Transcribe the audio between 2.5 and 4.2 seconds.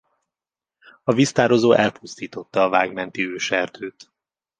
a Vág menti őserdőt.